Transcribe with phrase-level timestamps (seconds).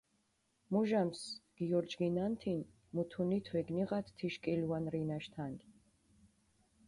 [0.71, 1.19] მუჟამს
[1.57, 2.59] გიორჯგინანთინ,
[2.95, 5.69] მუთუნით ვეგნიღათ თიშ კილუან რინაშ თანგი.